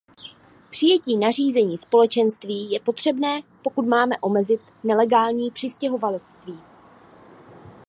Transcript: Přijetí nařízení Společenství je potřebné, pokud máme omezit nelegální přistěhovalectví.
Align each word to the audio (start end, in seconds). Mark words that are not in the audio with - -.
Přijetí 0.69 1.17
nařízení 1.17 1.77
Společenství 1.77 2.71
je 2.71 2.79
potřebné, 2.79 3.41
pokud 3.61 3.85
máme 3.87 4.15
omezit 4.21 4.61
nelegální 4.83 5.51
přistěhovalectví. 5.51 6.59